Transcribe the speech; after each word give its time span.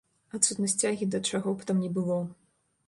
Адсутнасць 0.37 0.75
цягі 0.81 1.09
да 1.17 1.21
чаго 1.31 1.55
б 1.59 1.69
там 1.71 1.77
ні 1.87 1.95
было. 2.01 2.21